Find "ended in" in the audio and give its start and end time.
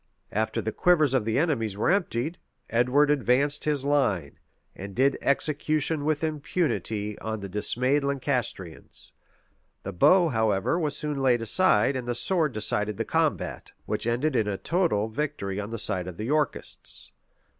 14.07-14.47